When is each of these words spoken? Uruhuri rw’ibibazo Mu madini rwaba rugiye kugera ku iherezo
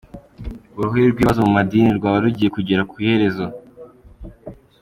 Uruhuri 0.77 1.01
rw’ibibazo 1.07 1.39
Mu 1.45 1.51
madini 1.57 1.97
rwaba 1.97 2.23
rugiye 2.23 2.49
kugera 2.55 2.87
ku 2.89 2.95
iherezo 3.03 3.45